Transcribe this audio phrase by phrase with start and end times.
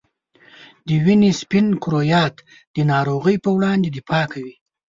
[0.87, 2.35] د وینې سپین کرویات
[2.75, 4.53] د ناروغۍ په وړاندې دفاع کوي.